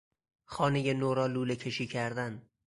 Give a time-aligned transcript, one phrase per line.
[0.45, 2.49] خانهی نو را لوله کشی کردن